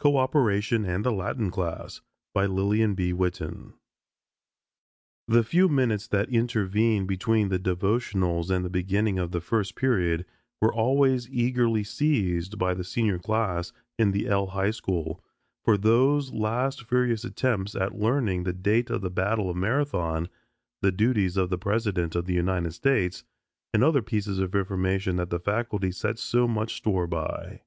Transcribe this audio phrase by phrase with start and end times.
[0.00, 2.00] CO OPERATION AND THE LATIN CLASS
[2.34, 3.12] LILLIAN B.
[3.12, 3.74] WITTEN
[5.28, 10.26] The few minutes that intervened between the devotionals and the beginning of the first period
[10.60, 15.22] were always eagerly seized by the Senior class in the L high school
[15.64, 20.28] for those last furious attempts at learning the date of the battle of Marathon,
[20.82, 23.22] the duties of the President of the United States,
[23.72, 27.60] and other pieces of information that the faculty set so much store by.